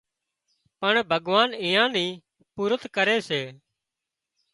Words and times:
پڻ 0.79 0.93
ڀڳوان 1.09 1.49
ايئان 1.63 1.89
نِي 1.95 2.07
پُورت 2.53 2.81
ڪري 2.95 3.17
سي 3.27 3.41